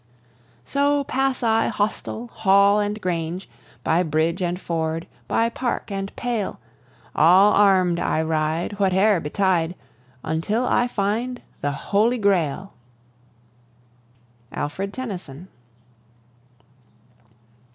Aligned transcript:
So 0.65 1.03
pass 1.03 1.43
I 1.43 1.67
hostel, 1.67 2.29
hall, 2.33 2.79
and 2.79 2.99
grange; 2.99 3.47
By 3.83 4.01
bridge 4.01 4.41
and 4.41 4.59
ford, 4.59 5.05
by 5.27 5.47
park 5.49 5.91
and 5.91 6.11
pale, 6.15 6.59
All 7.15 7.51
arm'd 7.53 7.99
I 7.99 8.23
ride, 8.23 8.71
whate'er 8.79 9.19
betide, 9.19 9.75
Until 10.23 10.65
I 10.65 10.87
find 10.87 11.43
the 11.61 11.71
holy 11.73 12.17
Grail. 12.17 12.73
ALFRED 14.51 14.91
TENNYSON. 14.91 15.49